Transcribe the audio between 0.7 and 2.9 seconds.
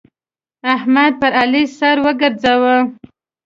احمد پر علي سر وګرځاوو.